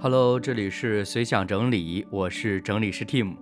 [0.00, 3.34] Hello，这里是随想整理，我是整理师 Tim。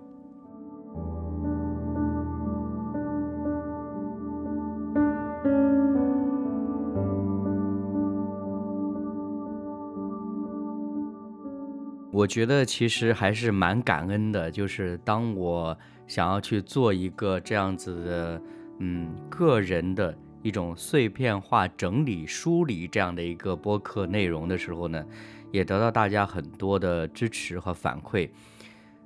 [12.11, 18.41] 我觉得其实还是蛮感恩的，就是当我想要去做一个这样子的，
[18.79, 25.05] 嗯，个人的一种碎片化整理梳理这样的一个播客内容的时候呢，
[25.51, 28.29] 也得到大家很多的支持和反馈。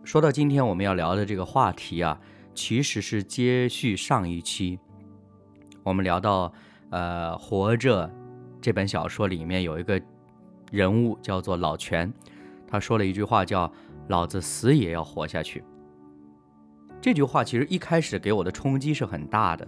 [0.04, 2.20] 说到今天我们要聊的这个话题啊，
[2.54, 4.80] 其实是接续上一期
[5.84, 6.52] 我们聊到，
[6.90, 8.08] 呃，《活着》
[8.62, 10.02] 这本小说里面有一个
[10.72, 12.12] 人物叫做老全。
[12.68, 13.72] 他说了一句话，叫
[14.08, 15.64] “老子死也要活下去”。
[17.02, 19.68] 这句话其实一开始给我的冲击是很大的。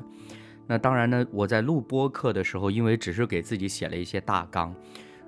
[0.65, 4.73] 那当然呢，我在录播课的时候，因为只是给自己写了一些大纲，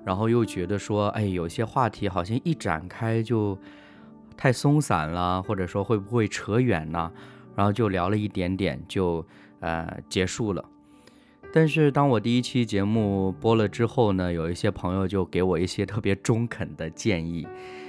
[0.06, 3.58] 然后又觉得说，哎，有些话题好像一展开就
[4.36, 7.10] 太松散了，或者说会不会扯远呢？
[7.56, 9.26] 然后就聊了一点点，就
[9.58, 10.64] 呃结束了。
[11.52, 17.44] 但是当我第一期节目播了之后呢，有一些朋友就给我一些特别中肯的建议，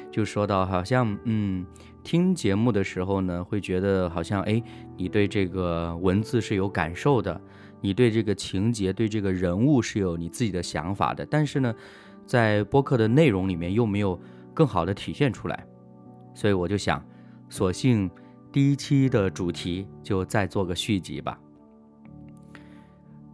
[0.10, 1.64] 就说到好像嗯，
[2.04, 4.60] 听节目的时候呢，会觉得好像哎，
[4.96, 7.40] 你对这个文字是有感受的，
[7.80, 11.76] 你对这个情节、对这个人物是有你自己的想法的，但是呢，
[12.28, 14.20] 在播客的内容里面又没有
[14.54, 15.66] 更好的体现出来，
[16.36, 17.04] 所以我就想，
[17.50, 18.08] 索性
[18.52, 21.40] 第一期的主题就再做个续集吧。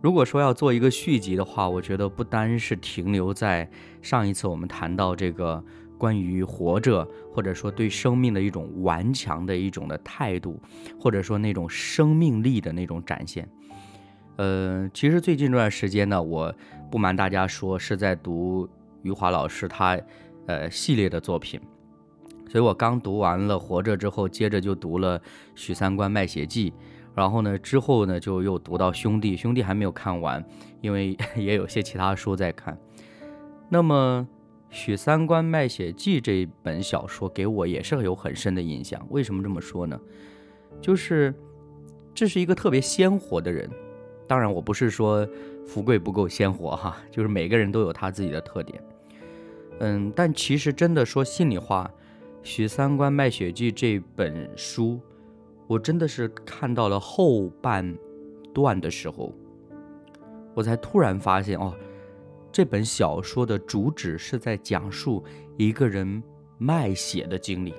[0.01, 3.69] 如果说要做一个续集的话，我觉得不单是停留在
[4.01, 5.63] 上一次我们谈到这个
[5.97, 10.61] 关于活着，或者说对生命的一种顽强的一种的态度，
[10.99, 13.47] 或者说那种生命力的那种展现。
[14.35, 16.53] 呃，其实最近这段时间呢，我
[16.91, 18.67] 不瞒大家说，是在读
[19.03, 19.99] 余华老师他
[20.47, 21.61] 呃系列的作品，
[22.49, 25.19] 所以我刚读完了《活着》之后，接着就读了
[25.55, 26.71] 《许三观卖血记》。
[27.15, 30.43] 然后呢，之后呢，就又读到《兄弟》，《兄弟》还没有看完，
[30.81, 32.75] 因为 也有些其他书在看。
[33.69, 34.27] 那么，
[34.75, 38.99] 《许三观卖血记》这本小说给我也是有很深的印象。
[39.11, 39.99] 为什么这么说呢？
[40.81, 41.31] 就是
[42.15, 43.69] 这是一个特别鲜活的人。
[44.27, 45.27] 当然，我不是说
[45.67, 48.83] 福贵不够鲜活哈，就是每个人都有他自己的特点。
[49.79, 51.89] 嗯，但其实真的说心里话，
[52.41, 54.99] 《许三观卖血记》这本书。
[55.65, 57.97] 我真的是看到了后半
[58.53, 59.33] 段的时候，
[60.53, 61.73] 我才突然发现哦，
[62.51, 65.23] 这本小说的主旨是在讲述
[65.57, 66.21] 一个人
[66.57, 67.73] 卖血的经历，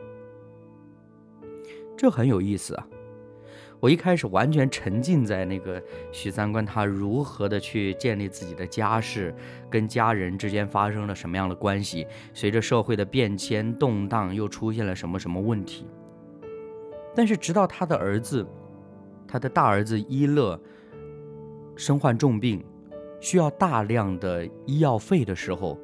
[1.97, 2.89] 这很有意思啊！
[3.85, 9.35] 我一开始完全沉浸在那个许三观他如何的去建立自己的家世，
[9.69, 15.87] 跟家人之间发生了什么样的关系，随着社会的变迁动荡，又出现了什么什么问题。
[17.15, 18.47] 但是，直到他的儿子，
[19.29, 20.59] 他的大儿子伊乐
[21.77, 22.65] 身患重病，
[23.21, 25.79] 需要大量的医药费的时候，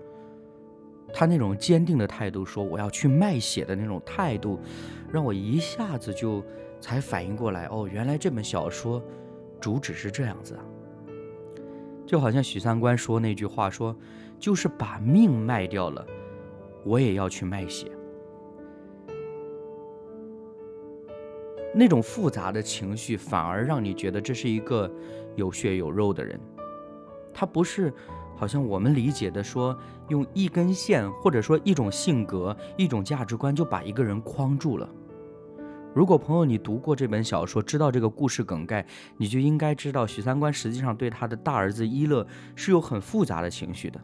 [1.13, 4.59] 他那种坚定的态度，说我要去卖血的那种态度，
[5.13, 6.45] 让我一下子就
[6.81, 9.03] 才反应过来，哦，原来这本小说
[9.61, 10.65] 主旨是这样子啊！
[12.07, 13.95] 就好像许三观说那句话，说
[14.39, 16.07] 就是把命卖掉了，
[16.85, 17.91] 我也要去卖血。
[21.73, 24.91] 那种复杂的情绪，反而让你觉得这是一个
[25.37, 26.41] 有血有肉的人。
[27.33, 27.93] 他不是
[28.35, 29.79] 好像我们理解的说，
[30.09, 34.91] 用一根线或者说一种性格、一种价值观就把一个人框住了。
[35.93, 38.87] 如果朋友你读过这本小说，知道这个故事梗概，
[39.17, 44.01] 你就应该知道许三观实际上对他的大儿子一乐是有很复杂的情绪的。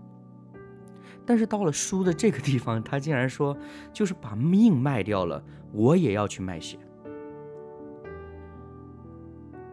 [1.24, 3.56] 但是到了书的这个地方，他竟然说，
[3.92, 5.42] 就是把命卖掉了，
[5.72, 6.78] 我也要去卖血。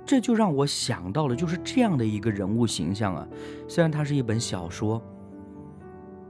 [0.06, 3.28] 这就让我想到了，就是这样的一个人物形象啊。
[3.68, 5.02] 虽然它是一本小说，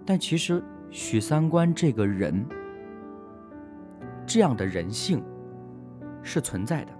[0.05, 2.45] 但其实许三观这个人，
[4.25, 5.23] 这样的人性
[6.23, 6.91] 是存在的。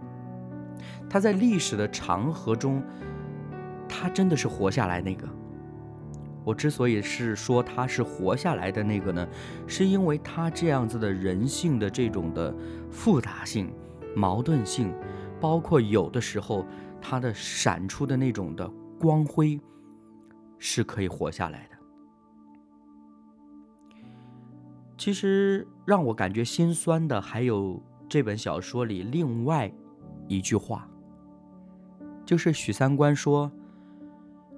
[1.10, 2.84] 他在历史的长河中，
[3.88, 5.28] 他真的是活下来那个。
[6.44, 9.28] 我之所以是说他是活下来的那个呢，
[9.66, 12.54] 是因为他这样子的人性的这种的
[12.92, 13.74] 复杂性、
[14.16, 14.94] 矛盾性。
[15.40, 16.66] 包括有的时候，
[17.02, 18.66] 它的闪出的那种的
[18.98, 19.60] 光辉，
[20.58, 21.76] 是可以活下来的。
[24.98, 27.84] 其实让我感觉心酸的，还有
[28.14, 29.74] 这本小说里另外
[30.28, 30.88] 一句话，
[32.24, 33.52] 就是许三观说：“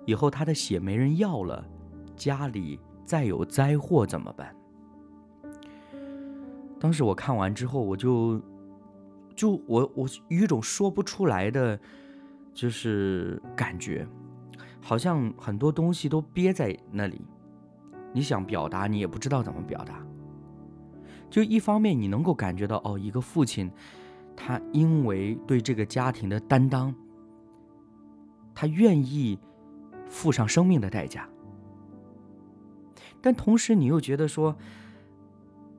[0.05, 1.65] 以后他的血没人要了，
[2.17, 4.53] 家里再有灾祸怎么办？”
[6.77, 8.41] 当时我看完之后，我就
[9.33, 11.79] 就我我有一种说不出来的，
[12.53, 14.05] 就是感觉，
[14.81, 17.21] 好像很多东西都憋在那里，
[18.11, 20.05] 你想表达，你也不知道怎么表达。
[21.29, 23.69] 就一方面，你能够感觉到，哦，一个父亲，
[24.35, 26.93] 他因为对这个家庭的担当，
[28.53, 29.37] 他愿意
[30.07, 31.27] 付上生命的代价。
[33.21, 34.55] 但同时，你又觉得说，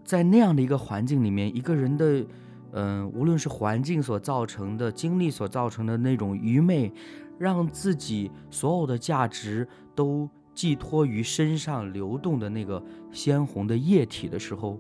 [0.04, 2.26] 在那样的一个环境里面，一个人的，
[2.72, 6.92] 嗯，无论是环境所造成的、经历所造成的那种愚昧，
[7.38, 12.82] 让自己所有的价值都寄托于身上流动的那个
[13.12, 14.78] 鲜红的液体的时候。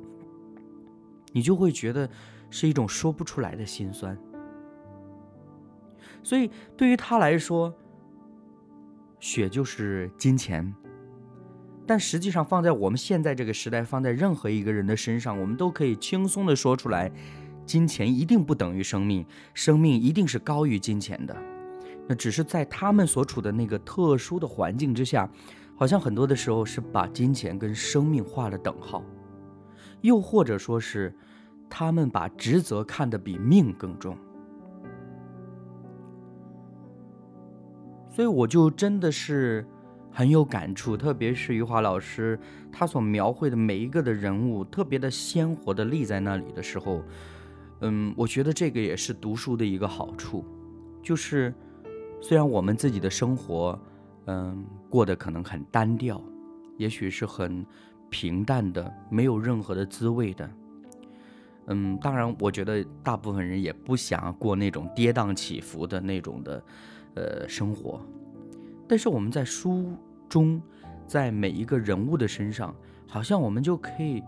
[1.36, 2.08] 你就会觉得
[2.48, 4.16] 是一种说不出来的心酸，
[6.22, 7.74] 所以对于他来说，
[9.20, 10.74] 血就是金钱。
[11.86, 17.12] 但实际上放在我们现在这个时代，放在任何一个人的身上，我们都可以轻松的说出来：
[17.66, 21.36] 金钱一定不等于生命，生命一定是高于金钱的。
[22.08, 25.28] 那只是在他们所处的那个特殊的环境之下，
[25.76, 29.04] 好像很多的时候是把金钱跟生命画了等号，
[30.00, 31.14] 又或者说是。
[31.68, 34.16] 他们把职责看得比命更重，
[38.10, 39.66] 所以我就真的是
[40.10, 40.96] 很有感触。
[40.96, 42.38] 特别是余华老师
[42.72, 47.02] 他所描绘的每一个的人物，特别的鲜活的立在那里的时候，
[47.80, 50.44] 嗯，我觉得这个也是读书的一个好处，
[51.02, 51.52] 就是
[52.22, 53.78] 虽然我们自己的生活，
[54.26, 56.22] 嗯，过得可能很单调，
[56.78, 57.66] 也许是很
[58.08, 60.48] 平淡的，没有任何的滋味的。
[61.66, 66.62] 嗯，当然，我觉得大部分人也不想过那种跌宕起伏的那种的，
[67.14, 68.00] 呃，生活。
[68.88, 69.92] 但是我们在书
[70.28, 70.62] 中，
[71.06, 72.74] 在每一个人物的身上，
[73.08, 74.22] 好像我们就可以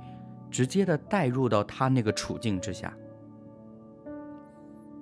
[0.51, 2.93] 直接的带入到他那个处境之下。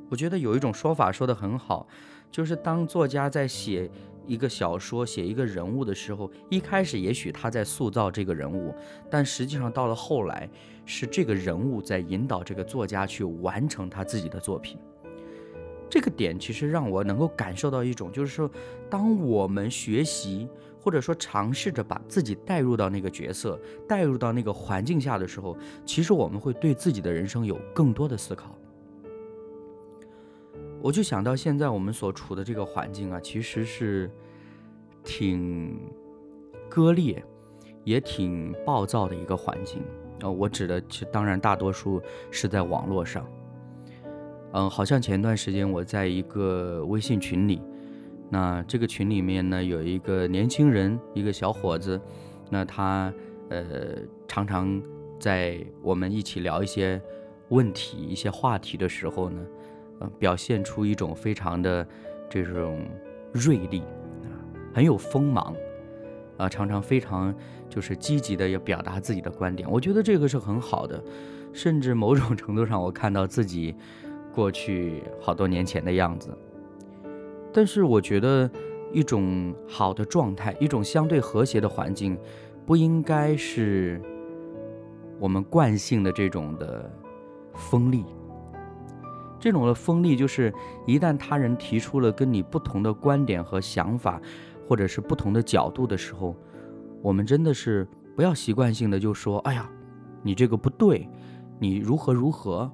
[0.09, 1.87] 我觉得有一种说法说的很好，
[2.31, 3.91] 就是当作家在写。
[4.27, 8.75] 一个小说写一个人物的时候，一开始也许他在塑造这个人物，
[9.11, 10.49] 但实际上到了后来，
[10.85, 14.79] 是这个人物在引导这个作家去完成他自己的作品。
[15.89, 18.51] 这个点其实让我能够感受到一种，就是说，
[18.91, 20.49] 当我们学习
[20.81, 23.59] 或者说尝试着把自己带入到那个角色、
[23.89, 28.59] 带入到那个环境下的时候，其实我们会对自己的人生有更多的思考。
[30.83, 34.09] 我就想到现在我们所处的这个环境啊，其实是
[35.03, 35.77] 挺
[36.69, 37.23] 割裂，
[37.83, 39.83] 也挺暴躁的一个环境
[40.21, 40.31] 啊。
[40.31, 42.01] 我指的，其当然大多数
[42.31, 43.27] 是在网络上。
[44.53, 47.61] 嗯，好像前段时间我在一个微信群里，
[48.31, 52.01] 那这个群里面呢有一个年轻人，一个小伙子，
[52.49, 53.13] 那他
[53.49, 53.65] 呃
[54.29, 54.81] 常常
[55.19, 57.01] 在我们一起聊一些
[57.49, 59.45] 问题、一些话题的时候呢。
[59.99, 61.87] 呃，表现出一种非常的
[62.29, 62.87] 这种
[63.33, 64.29] 锐利啊，
[64.75, 65.55] 很有锋芒
[66.37, 67.35] 啊，常常非常
[67.69, 69.71] 就是积极的要表达自己的观点。
[69.71, 71.03] 我觉得这个是很好的，
[71.53, 73.75] 甚至某种程度上，我看到自己
[74.35, 76.37] 过去好多年前的样子。
[77.53, 78.51] 但是，我觉得
[78.93, 82.19] 一种好的状态，一种相对和谐的环境，
[82.67, 83.99] 不应该是
[85.19, 86.91] 我们惯性的这种的
[87.55, 88.05] 锋利。
[89.47, 90.53] 这种的锋利，就是
[90.87, 94.21] 一旦他人提出了跟你不同的观点和想法，
[94.67, 96.35] 或者是不同的角度的时候，
[97.01, 97.87] 我们真的是
[98.17, 99.71] 不要习惯性的就说：“哎呀，
[100.21, 101.09] 你这个不对，
[101.61, 102.69] 你如何如何。”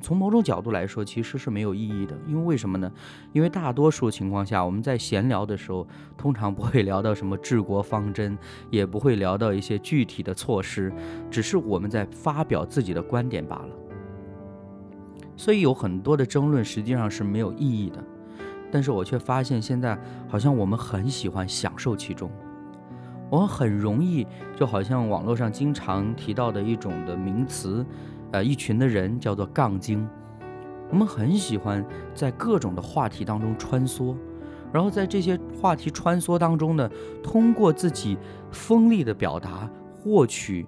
[0.00, 2.16] 从某种角度来说，其实是没有意义的。
[2.28, 2.88] 因为为什么呢？
[3.32, 5.84] 因为大多数情况下，我们在闲聊的时候，
[6.16, 8.38] 通常不会聊到什么治国方针，
[8.70, 10.92] 也不会聊到一些具体的措施，
[11.28, 13.76] 只是我们在发表自己的观点罢了。
[15.42, 17.98] 所以有很多的争论实际上是没有意义的，
[18.70, 22.30] 但是我却发现现在好像我们很喜欢享受其中，
[23.28, 24.24] 我们很容易
[24.56, 27.84] 就好像网络上经常提到的一种的名词，
[28.30, 30.08] 呃，一群的人叫做杠精，
[30.90, 31.84] 我们很喜欢
[32.14, 34.14] 在各种的话题当中穿梭，
[34.72, 36.88] 然后在这些话题穿梭当中呢，
[37.20, 38.16] 通过自己
[38.52, 40.64] 锋利的表达获取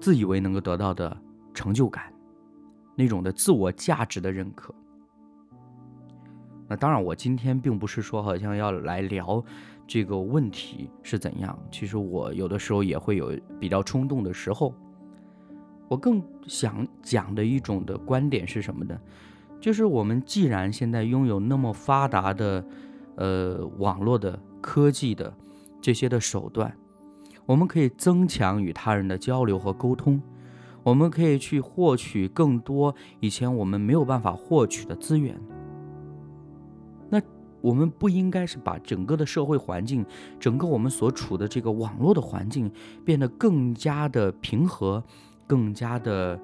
[0.00, 1.16] 自以为能够得到的
[1.54, 2.11] 成就感。
[3.02, 4.72] 那种的自我价值的认可。
[6.68, 9.44] 那当然，我今天并不是说好像要来聊
[9.88, 11.58] 这个问题是怎样。
[11.70, 14.72] 其实我有的时候也会有比较冲动的时候。
[15.88, 18.98] 我更想讲的一种的观点是什么呢？
[19.60, 22.64] 就是我们既然现在拥有那么发达的，
[23.16, 25.34] 呃，网络的科技的
[25.80, 26.74] 这些的手段，
[27.44, 30.22] 我们可以增强与他人的交流和沟通。
[30.82, 35.40] 我们可以去获取更多以前我们没有办法获取的资源。
[37.08, 37.20] 那
[37.60, 40.04] 我们不应该是把整个的社会环境，
[40.40, 42.70] 整个我们所处的这个网络的环境
[43.04, 45.04] 变得更加的平和，
[45.46, 46.40] 更加的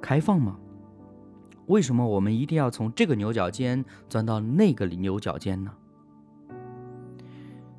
[0.00, 0.56] 开放吗？
[1.66, 5.72] 为什么我们一定要从这个牛角尖钻到那个牛角尖呢？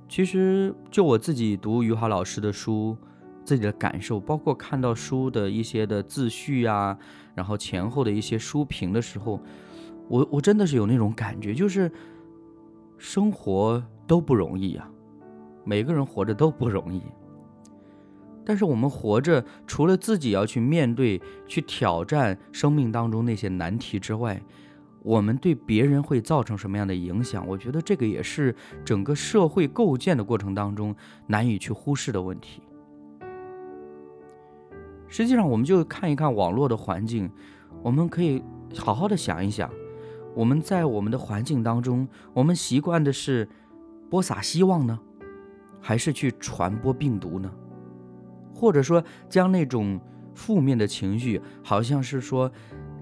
[0.10, 2.98] 其实，就我自己读余华老师的书。
[3.44, 6.98] 自己的感受，包括看到书的一些的自序啊，
[7.36, 9.40] 然后前后的一些书评的时候，
[10.08, 11.92] 我我真的是有那种感觉，就是
[12.98, 14.90] 生活都不容易啊，
[15.64, 17.02] 每个人活着都不容易。
[18.46, 24.42] 但是我们活着，除了自己要去面对、去挑战生命当中那些难题之外，
[25.02, 27.48] 我们对别人会造成什么样的影响？
[27.48, 30.94] 我觉得这个也是整个社会构建的过程当中
[31.28, 32.62] 难以去忽视的问题。
[35.14, 37.30] 实际上，我们就看一看网络的环境，
[37.84, 38.44] 我们可以
[38.76, 39.70] 好好的想一想，
[40.34, 43.48] 我们在我们的环境当中，我们习惯的是
[44.10, 45.00] 播撒希望呢，
[45.80, 47.52] 还是去传播病毒呢？
[48.56, 50.02] 或者说，将那种
[50.34, 52.52] 负面的情绪，好像是说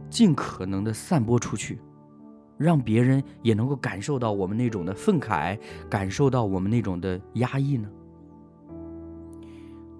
[0.09, 1.79] 尽可能的散播出去，
[2.57, 5.57] 让别人也能够感受到我们那种的愤慨，
[5.89, 7.89] 感受到我们那种的压抑呢？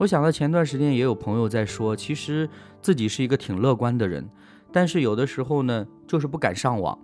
[0.01, 2.50] 我想到前段时间也有朋友在说，其实
[2.81, 4.27] 自己是一个挺乐观的人，
[4.72, 6.98] 但是有的时候呢，就是不敢上网。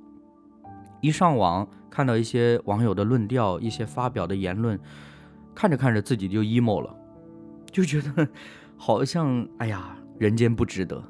[0.99, 4.79] 一上网看到一些网友的论调，一些发表的言论，
[5.53, 6.91] 看着看着自己就 emo 了，
[7.71, 8.27] 就觉得
[8.75, 11.03] 好像哎呀，人间不值得。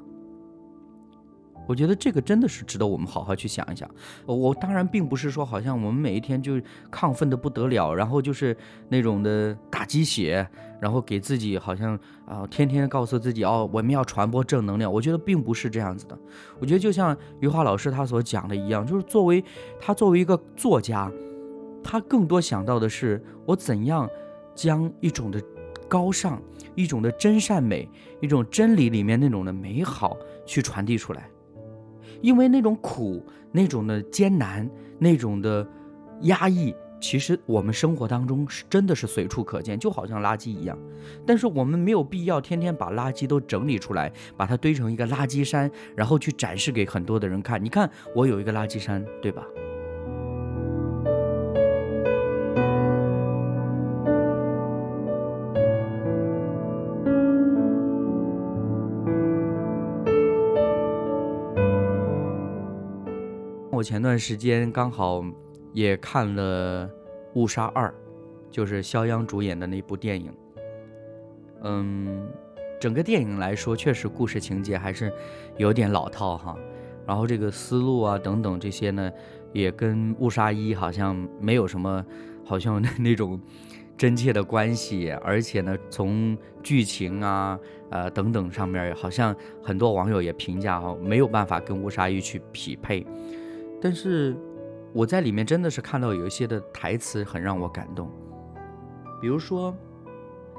[1.68, 3.88] 我觉得这个真的是值得我们好好去想一想。
[4.24, 6.54] 我当然并不是说好像我们每一天就
[6.90, 8.56] 亢奋的不得了，然后就是
[8.88, 10.48] 那种的打鸡血，
[10.80, 14.90] 然后给自己好像啊天天告诉自己哦我们要传播正能量。
[14.90, 16.18] 我觉得并不是这样子的。
[16.58, 19.44] 我觉得就像余华老师他所讲的一样，就是作为
[19.78, 21.12] 他作为一个作家，
[21.84, 24.08] 他更多想到的是我怎样
[24.54, 25.38] 将一种的
[25.86, 26.42] 高尚、
[26.74, 27.86] 一种的真善美、
[28.22, 31.28] 一种真理里面那种的美好去传递出来。
[32.20, 35.66] 因为那种苦、那种的艰难、那种的
[36.22, 40.76] 压抑，其实我们生活当中是真的是随处可见，就好像垃圾一样。
[41.26, 47.62] 但是我们没有必要天天把垃圾都整理出来，把它堆成一个垃圾山，然后去展示给很多的人看。
[47.62, 49.46] 你看，我有一个垃圾山，对吧？
[63.78, 65.24] 我前段时间刚好
[65.72, 66.84] 也看了
[67.34, 67.86] 《误杀二》，
[68.50, 70.32] 就是肖央主演的那部电影。
[71.62, 72.28] 嗯，
[72.80, 75.12] 整个电影来说，确实故事情节还是
[75.58, 76.56] 有点老套哈。
[77.06, 79.12] 然后这个思路啊等等这些呢，
[79.52, 82.04] 也跟《误杀一》好像没有什么，
[82.44, 83.40] 好像那 种
[83.96, 85.12] 真切的关系。
[85.22, 87.56] 而且呢，从剧情啊
[87.90, 89.32] 呃等等上面，好像
[89.62, 93.06] 很多网友也评价哈，没有办法跟《误杀一》去匹配。
[93.80, 94.36] 但是
[94.92, 98.10] 我在里面真的是看到有一些的台词很让我感动，
[99.20, 99.74] 比如说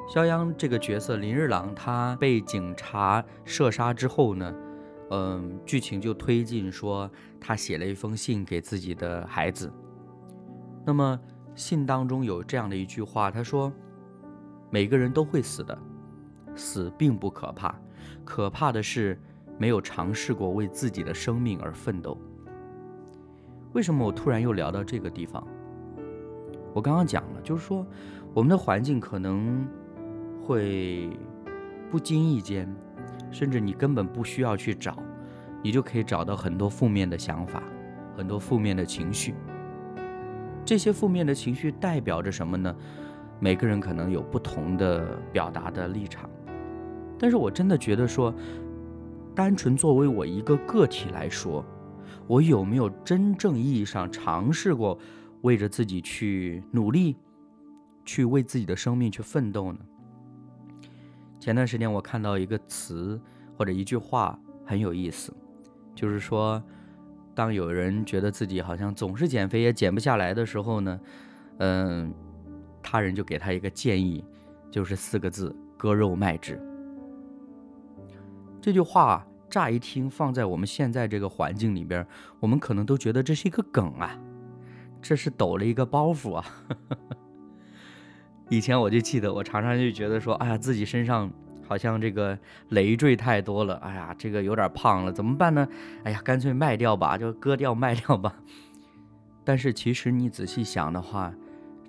[0.08, 4.56] 肖央这个角色林日朗，他被警察射杀之后呢，
[5.12, 7.10] 嗯，剧情就推进说
[7.40, 9.72] 他写了一封信给自己的孩子。
[10.86, 11.20] 那么
[11.56, 13.72] 信当中有这样的一句话，他说
[14.72, 15.78] ：“每个人都会死的，
[16.56, 17.76] 死并不可怕，
[18.24, 19.20] 可怕的是
[19.58, 22.18] 没有尝试过为自己的生命而奋斗。”
[23.74, 25.46] 为什么我突然又聊到这个地方？
[26.74, 27.86] 我刚刚讲了，就是说，
[28.34, 29.68] 我们的环境可能
[30.42, 31.10] 会
[31.90, 32.68] 不经意间，
[33.30, 34.98] 甚至你根本不需要去找，
[35.64, 37.62] 你就可以找到很多负面的想法，
[38.18, 39.36] 很多负面的情绪。
[40.66, 42.76] 这些负面的情绪代表着什么呢？
[43.40, 46.30] 每个人可能有不同的表达的立场，
[47.20, 48.34] 但是我真的觉得说，
[49.36, 51.64] 单纯作为我一个个体来说。
[52.29, 55.00] 我有没有真正意义上尝试过
[55.41, 57.17] 为着自己去努力，
[58.05, 59.79] 去为自己的生命去奋斗呢？
[61.39, 63.19] 前段时间我看到一个词
[63.57, 65.36] 或者一句话很有意思，
[65.95, 66.62] 就是说，
[67.33, 71.00] 当有人觉得自己好像总是减肥也减不下来的时候呢，
[71.57, 72.13] 嗯，
[72.83, 74.24] 他人就给他一个建议，
[74.69, 76.62] 就是四个字：割肉卖脂。
[78.62, 79.25] 这句话。
[79.50, 82.06] 乍一听，放在我们现在这个环境里边，
[82.39, 84.18] 我们可能都觉得这是一个梗啊，
[85.01, 86.46] 这是抖了一个包袱啊。
[88.50, 91.32] 以前我就记得，我常常就觉得说，哎呀，自己身上
[91.68, 92.38] 好像这个
[92.70, 95.68] 累赘太多了，哎呀，这个有点胖了，怎么办呢？
[96.03, 98.36] 哎呀，干脆卖掉吧，就割掉卖掉吧。
[99.44, 101.34] 但是其实你仔细想的话，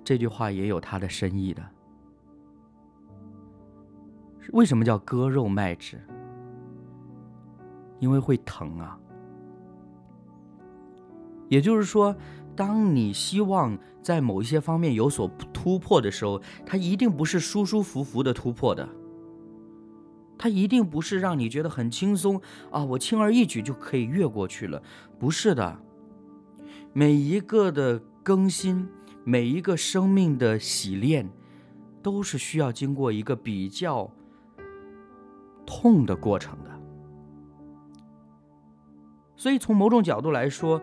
[0.03, 1.63] 这句话也有它的深意的。
[4.53, 6.01] 为什么叫割肉卖脂？
[8.01, 8.99] 因为会疼啊。
[11.47, 12.13] 也就是说，
[12.55, 18.89] 当你希望在某一些方面有所突破的时候，它一定不是舒舒服服的突破的。
[20.37, 22.41] 它一定不是让你觉得很轻松
[22.71, 24.81] 啊，我轻而易举就可以越过去了。
[25.19, 25.77] 不是的，
[26.93, 28.87] 每一个的更新，
[29.23, 31.29] 每一个生命的洗练，
[32.01, 34.09] 都是需要经过一个比较
[35.63, 36.70] 痛的过程的。
[39.41, 40.77] 所以从某种角度来说，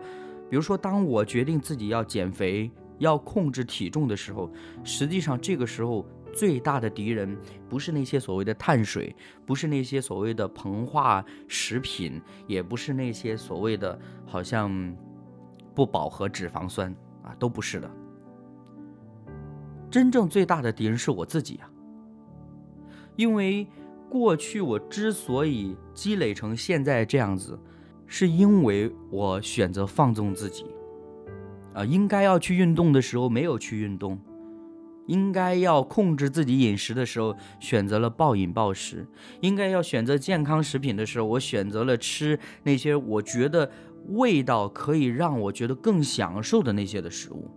[0.49, 4.51] 比如说当我决定自己要减肥、要控制体重的时候，
[4.83, 7.37] 实际上这个时候最大的敌人
[7.69, 14.69] 不是那些所谓的碳水，不是那些所谓的膨化食品，也不是那些所谓的好像
[15.73, 17.89] 不饱和脂肪酸啊，都不是的。
[19.89, 21.71] 真正最大的敌人是我自己啊，
[23.15, 23.65] 因为
[24.09, 27.57] 过去我之所以积累成现在这样子。
[28.11, 30.65] 是因为我选择放纵自己，
[31.75, 34.19] 啊，应该要去运动的时候没有去运动，
[35.05, 39.05] 应该要控制自己饮食的时候选择了暴饮暴食，
[39.41, 43.69] 应该要选择健康食品的时候，我选择了吃那些我觉得
[44.07, 47.47] 味道可以让我觉得更享受的那些的食物。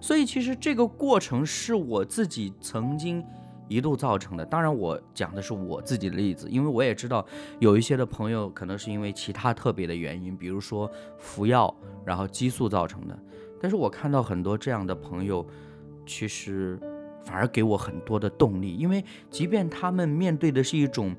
[0.00, 3.22] 所以其实这个过程是我自己曾经。
[3.68, 7.24] 一度造成的，当然我讲的是我自己的例子，因为我也知道
[7.58, 13.18] 有一些的朋友可能是因为其他特别的原因，比如说服药然后激素造成的。
[13.60, 15.46] 但是我看到很多这样的朋友，
[16.04, 16.78] 其实
[17.22, 21.16] 反而给我很多的动力，因为即便他们面对的是一种，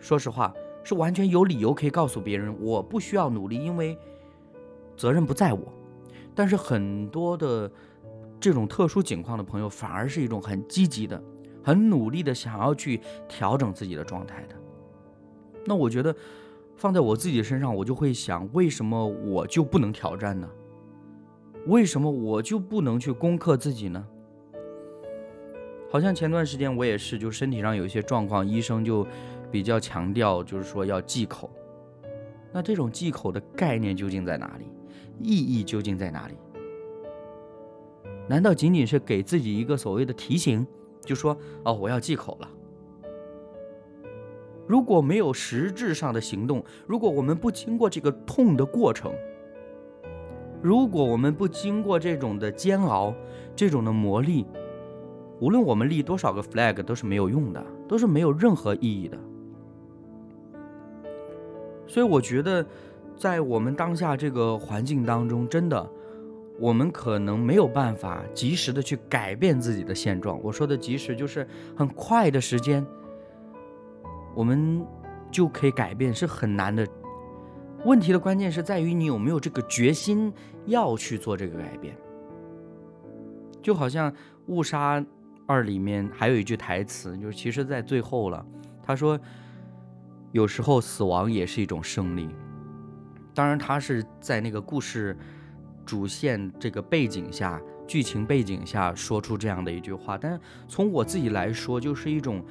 [0.00, 3.96] 说实话是完全有理由可以告诉别人我不需要努力，因为
[4.96, 5.72] 责任不在我。
[6.34, 7.70] 但是很多的
[8.40, 11.22] 这种特殊情况的朋友，反而是一种很积极的。
[11.66, 14.54] 很努力的想要去调整自己的状态的，
[15.64, 16.14] 那我觉得
[16.76, 20.48] 放在我自己身上，我就会想，为什么我就不能挑战呢？
[21.66, 24.06] 为什么我就不能去攻克自己呢？
[25.90, 29.04] 好像前段时间我也是，就身体上有一些状况，医生就
[29.50, 31.50] 比较强调，就是说要忌口。
[32.52, 34.66] 那这种忌口的概念究竟在哪里？
[35.20, 36.34] 意义究竟在哪里？
[38.28, 40.64] 难道仅仅是给自己一个所谓的提醒？
[41.06, 42.50] 就说哦，我要忌口了。
[44.66, 49.12] 如果没有实质上的行动，如果我们不经过这个痛的过程，
[50.60, 53.14] 如果我们不经过这种的煎熬、
[53.54, 54.44] 这种的磨砺，
[55.40, 59.16] 无论我们立多少个 flag 都是没有用的，都是没有任何意义的。
[61.86, 62.66] 所以我觉得，
[63.16, 65.88] 在我们当下这个环境当中，真的。
[66.58, 70.42] 我们可能没有办法及时的去改变自己的现状。
[70.42, 72.84] 我说的及时，就是很快的时间，
[74.34, 74.82] 我们
[75.30, 76.86] 就可以改变，是很难的。
[77.84, 80.32] 问题的关键是在于你有没有这个决心
[80.64, 81.94] 要去做这个改变。
[83.62, 84.10] 就好像
[84.46, 85.04] 《误杀
[85.46, 88.44] 二》里面还有一句台词，就是其实在最后了，
[88.82, 89.20] 他说
[90.32, 92.28] ：“有时候死亡也是一种胜利。”
[93.34, 95.14] 当然，他是在那个故事。
[95.86, 102.44] 主线这个背景下，剧情背景下说出这样的一句话，但从我自己来说，就是一种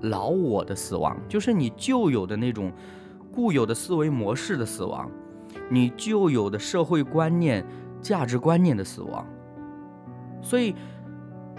[0.00, 2.72] 老我的死亡，就是你旧有的那种
[3.30, 5.10] 固有的思维模式的死亡，
[5.70, 7.64] 你旧有的社会观念、
[8.00, 9.24] 价值观念的死亡。
[10.40, 10.74] 所以，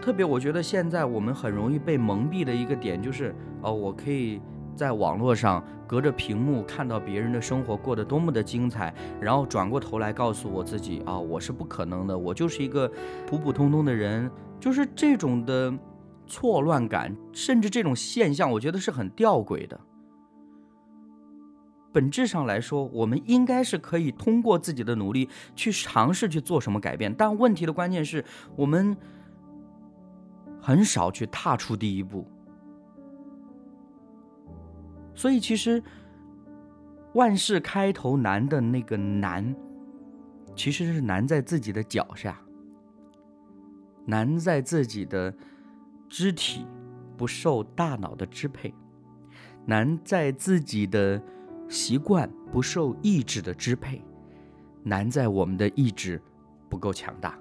[0.02, 4.42] 特别我觉得现在我们很容易被蒙蔽的一个点，就是哦，我可以。
[4.80, 12.90] 在网络上隔着屏幕看到别人的生活过得多么的精彩，然后转过头来告诉我自己啊，我是不可能的，我就是一个
[13.28, 15.78] 普普通通的人，就是这种的
[16.26, 19.78] 错乱感，甚至这种现象，我觉得是很吊诡的。
[21.92, 28.24] 本质上来说，我们应该是可以通过自己的努力去尝试去做什么改变，但问题的关键是
[28.56, 28.96] 我们
[30.62, 32.26] 很少去踏出第一步。
[35.20, 35.84] 所以，其实
[37.12, 39.54] 万事开头难的那个难，
[40.56, 42.40] 其实是难在自己的脚下，
[44.06, 45.36] 难在自己的
[46.08, 46.66] 肢体
[47.18, 48.74] 不受大脑的支配，
[49.66, 51.22] 难在自己的
[51.68, 54.02] 习惯不受意志的支配，
[54.84, 56.22] 难在我们的意志
[56.70, 57.38] 不够强大。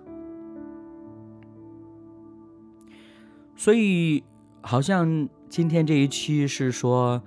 [3.54, 4.24] 所以，
[4.62, 7.22] 好像今天这一期是说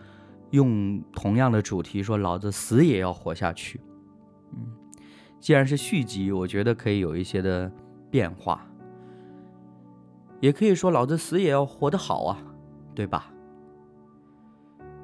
[0.51, 3.81] 用同样的主题，说老子死也要活下去。
[4.53, 4.67] 嗯，
[5.39, 7.71] 既然是续集，我觉得可以有一些的
[8.09, 8.65] 变化，
[10.39, 12.37] 也可以说老子死也要活得好啊，
[12.93, 13.33] 对吧？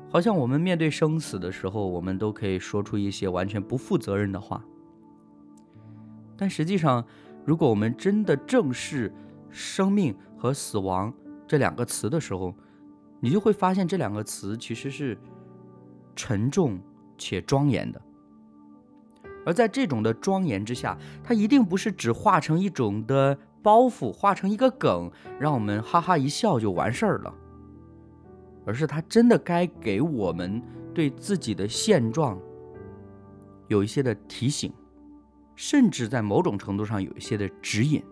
[0.09, 4.63] 好像我们面对生死的时候，我们都可以说出一些完全不负责任的话，
[6.37, 7.05] 但实际上，
[7.45, 9.13] 如果我们真的正视
[9.49, 11.13] 生命和死亡
[11.45, 12.55] 这两个词的时候，
[13.19, 15.17] 你就会发现这两个词其实是
[16.17, 16.77] 沉重
[17.17, 18.01] 且庄严的。
[19.45, 27.33] 而在这种的庄严之下，它一定不是只化成一种的包袱，化成一个梗，让我们哈哈一笑就完事儿了。
[28.65, 30.61] 而是他真的该给我们
[30.93, 32.37] 对自己的现状
[33.69, 34.73] 有一些的提醒，
[35.55, 38.03] 甚至在某种程度上有一些的指引。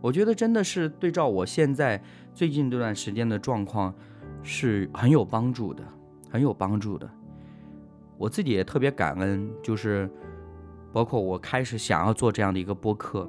[0.00, 2.00] 我觉得真的是对照我现在
[2.32, 3.92] 最近这段时间的状况
[4.44, 5.82] 是很有帮助的，
[6.30, 7.10] 很有帮助的。
[8.16, 10.08] 我自己也特别感恩，就是
[10.92, 13.28] 包括我开始想要做这样的一个播客，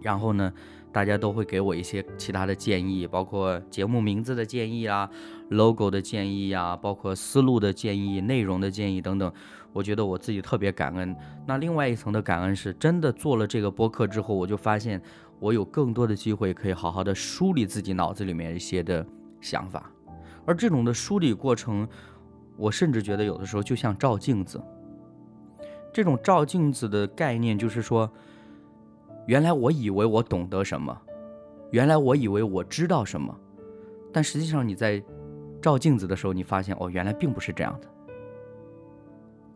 [0.00, 0.50] 然后呢。
[0.92, 5.08] 大家都会给我一些其他的建议，包括节目名字的建议啊
[5.50, 9.32] ，logo 的建议啊，包括思路的建议、内容的建议等等。
[9.72, 11.14] 我觉得我自己特别感恩。
[11.46, 15.00] 那另外一层的感恩是真的做了这个播客之后，我就发现
[15.38, 19.06] 我有更多的机会可以好好的梳理自己脑子里面一些的
[19.40, 19.88] 想法。
[20.46, 21.88] 而这种的梳理过程，
[22.56, 24.60] 我甚至觉得有的时候就像照镜子。
[25.92, 28.10] 这种照镜子的概念就是说。
[29.26, 30.98] 原来我以为我懂得什么，
[31.70, 33.32] 原来我以为我知道什么，
[34.12, 35.00] 但实际上你在
[35.62, 37.86] 照镜子的时候，你发现哦，原来并不是这样的。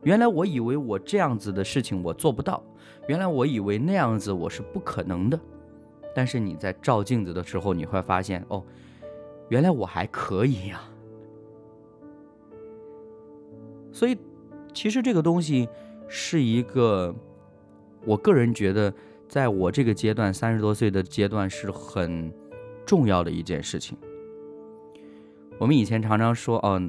[0.02, 2.62] 原来我以为我这样子的事情我做不到，
[3.08, 5.40] 原来我以为那样子我是不可能的，
[6.14, 8.62] 但是你在照镜子的时候，你会发现哦，
[9.48, 10.80] 原来我还可以呀。
[13.92, 14.16] 所以，
[14.72, 15.68] 其实这个东西
[16.08, 17.14] 是一个，
[18.04, 18.92] 我个人觉得。
[19.26, 22.32] 在我这个阶段，三十多岁的阶段是很
[22.86, 23.96] 重要的一件事情。
[25.58, 26.80] 我们以前常常说，哦，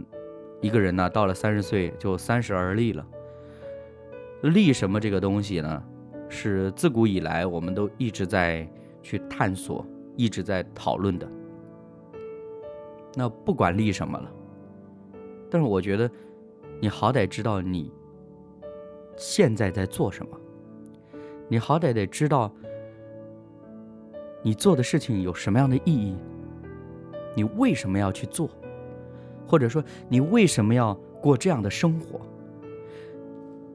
[0.61, 3.07] 一个人呢，到了三十岁就三十而立了。
[4.43, 5.83] 立什么这个东西呢？
[6.29, 8.69] 是自古以来我们都一直在
[9.01, 9.83] 去探索、
[10.15, 11.27] 一直在讨论的。
[13.15, 14.31] 那不管立什么了，
[15.49, 16.11] 但是我觉得，
[16.81, 17.91] 你好歹知道你
[19.15, 20.37] 现在在做什么。
[21.47, 22.51] 你好歹得知道，
[24.41, 26.17] 你做的事情有什么样的意义，
[27.35, 28.49] 你为什么要去做，
[29.47, 32.19] 或者说你为什么要过这样的生活？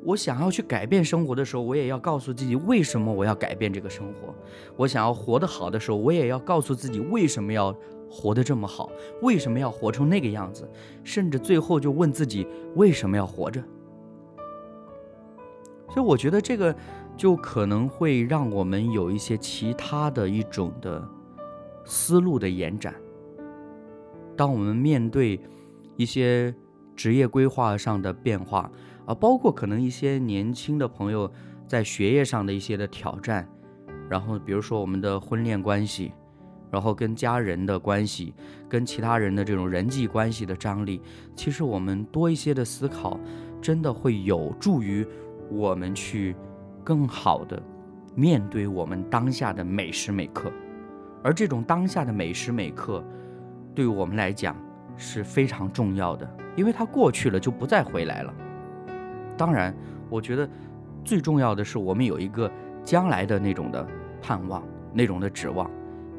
[0.02, 4.34] 我想要去改变生活的时候，我也要告诉自己为什么我要改变这个生活。
[4.76, 7.74] 我想要活得好的时候，我也要告诉自己为什么要
[8.10, 8.90] 活得这么好，
[9.22, 10.68] 为什么要活成那个样子，
[11.04, 13.62] 甚至最后就问自己为什么要活着。
[15.88, 16.74] 所以我觉得这个。
[17.16, 21.06] 就可能会让我们有一些其他的一种的
[21.84, 22.94] 思路的延展。
[24.34, 25.38] 当我们面对
[25.96, 26.54] 一些
[26.96, 28.72] 职业规划上的变化
[29.04, 31.30] 啊，包括可能一些年轻的朋友
[31.68, 33.46] 在学业上的一些的挑战，
[34.08, 36.12] 然后比如说我们的婚恋关系，
[36.70, 38.34] 然后跟家人的关系，
[38.68, 41.00] 跟其他人的这种人际关系的张力，
[41.34, 43.18] 其实我们多一些的思考，
[43.60, 45.06] 真的会有助于
[45.50, 46.36] 我们去。
[46.82, 47.62] 更好的
[48.16, 50.50] 面对我们当下的每时每刻，
[51.22, 53.04] 而这种当下的每时每刻，
[53.74, 54.56] 对于我们来讲
[54.96, 58.34] 是非常重要的，因为它过去了就不再回来了。
[59.36, 59.76] 当然，
[60.08, 60.48] 我觉得
[61.04, 62.50] 最重要的是我们有一个
[62.82, 63.86] 将来的那种的
[64.22, 65.70] 盼望，那种的指望，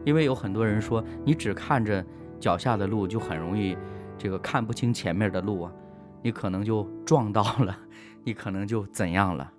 [0.06, 2.06] 因为有很多人说你只看着
[2.40, 3.78] 脚下的路，就很容易
[4.18, 5.72] 这个看不清前面的路啊，
[6.22, 7.78] 你可能就撞到了，
[8.24, 9.52] 你可能就怎样了。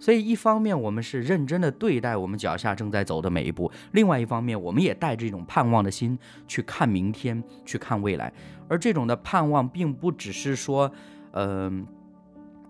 [0.00, 8.32] 所以，一方面我们是认真的对待我们脚下正在走的每一步；另外一方面，我们也带着一种盼望的心去看明天，去看未来。
[8.68, 10.88] 而这种的盼望，并不只是说，
[11.32, 11.84] 嗯，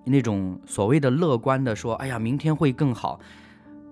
[0.05, 3.21] 那种所谓的乐观的说：“哎呀，明天会更好。”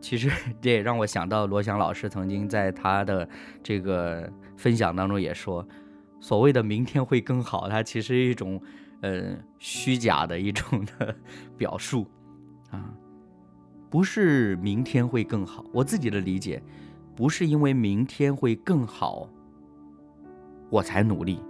[0.00, 0.30] 其实
[0.60, 3.28] 这也让我想到罗翔老师曾经在他的
[3.62, 5.66] 这个分享当中也说
[6.20, 8.60] ：“所谓的明天会更好，它其实一种，
[9.00, 11.14] 呃，虚假的一种的
[11.56, 12.06] 表述，
[12.70, 12.94] 啊。”
[13.88, 16.60] 不是明天会更好，我自己的理解，
[17.14, 19.28] 不是因为明天会更好，
[20.68, 21.40] 我才努力，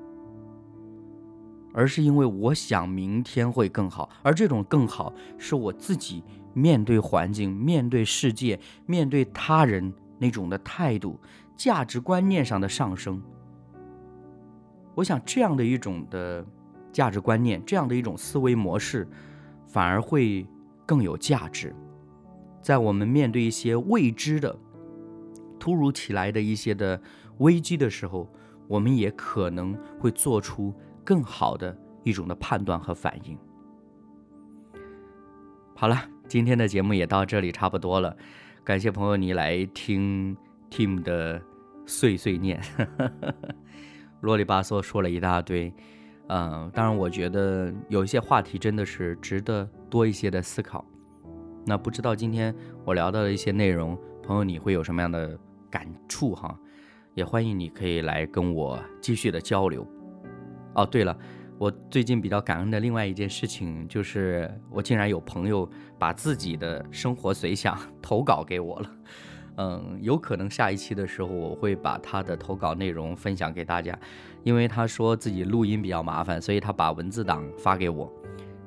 [1.73, 6.23] 而是因为我想明天会更好，而这种更好是我自己
[6.57, 11.21] 面对环境、面对世界、面对他人那种的态度、
[11.55, 13.23] 价值观念上的上升，
[14.95, 16.43] 我想这样的一种的
[16.91, 19.07] 价值观念，这样的一种思维模式，
[19.67, 20.47] 反而会
[20.87, 21.77] 更有价值。
[22.63, 24.59] 在我们面对一些未知的、
[25.61, 26.99] 突如其来的一些的
[27.37, 28.27] 危机的时候，
[28.67, 30.73] 我们也可能会做出
[31.05, 33.37] 更好的一种的判断和反应。
[35.75, 38.17] 好了，今天的节目也到这里差不多了，
[38.65, 40.37] 感谢朋友你来听
[40.71, 41.41] Tim 的
[41.87, 42.61] 碎碎念，
[44.23, 45.73] 啰里吧嗦说了一大堆。
[46.29, 50.85] 嗯，当然我觉得有一些话题真的是值得多一些的思考。
[51.65, 55.39] 那不知道今天我聊到的一些内容，朋友你会有什么样的
[55.71, 56.59] 感触哈？
[57.15, 59.87] 也欢迎你可以来跟我继续的交流。
[60.75, 61.17] 哦，对了，
[61.59, 68.91] 我最近比较感恩的另外一件事情就是，我竟然有朋友把自己的生活随想 投稿给我了。
[69.57, 73.99] 嗯，有可能下一期的时候我会把他的投稿内容分享给大家，
[74.45, 78.13] 因为他说自己录音比较麻烦，所以他把文字档发给我，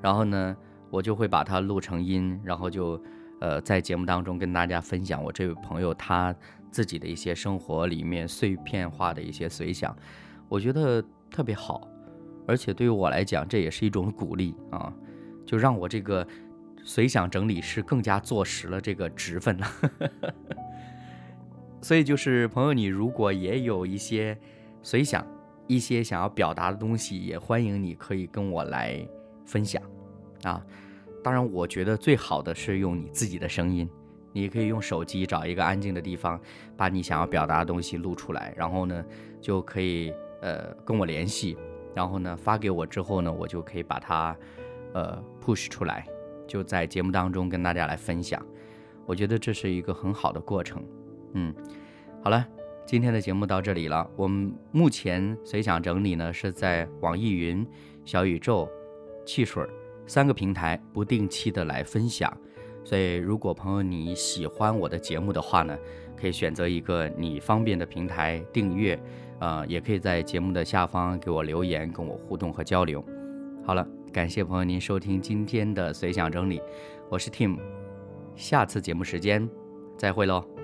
[0.01, 0.55] 然后呢。
[0.91, 2.99] 我就会把它录成音，然后就，
[3.41, 6.33] 呃，在节目当中跟大家分享我这位朋友他
[6.71, 9.95] 自己的一些生活里面碎片化的一些随想，
[10.47, 10.99] 我觉得
[11.29, 11.87] 特别好，
[12.49, 14.91] 而且对于我来讲这也是一种鼓励啊，
[15.45, 16.27] 就让我这个
[16.83, 19.67] 随想整理师更加坐实了这个职分了。
[21.79, 24.35] 所以就是朋友，你如果也有一些
[24.81, 25.23] 随想，
[25.67, 28.99] 一些想要表达的东西，也欢迎你可以跟我来
[29.45, 29.79] 分享。
[30.43, 30.65] 啊，
[31.23, 33.87] 当然，我觉得最好的是用你自己的声音。
[34.33, 36.39] 你可以用手机找一个安静的地方，
[36.75, 39.05] 把你想要表达的东西录出来，然后呢，
[39.39, 41.57] 就可以呃跟我联系，
[41.99, 44.33] 然后呢发给我之后呢，我就可以把它
[44.93, 46.07] 呃 push 出来，
[46.47, 48.41] 就在节目当中跟大家来分享。
[49.05, 50.81] 我觉得这是一个很好的过程。
[51.33, 51.53] 嗯，
[52.23, 52.47] 好了，
[52.85, 54.09] 今天的节目到这里了。
[54.15, 57.67] 我们目前随想整理呢是在网易云、
[58.05, 58.69] 小宇宙、
[59.25, 59.61] 汽水。
[60.07, 62.35] 三个平台不定期的来分享，
[62.85, 65.77] 所以如果朋友你喜欢我的节目的话呢，
[66.15, 68.97] 可以选择一个你方便的平台订阅，
[69.39, 73.03] 呃，也可以在节目的下方给我留言，跟我互动和交流。
[73.65, 76.61] 好了，感谢朋友您收听今天的随想整理，
[77.09, 77.57] 我是 Tim，
[78.35, 79.47] 下次节目时间
[79.97, 80.58] 再会喽。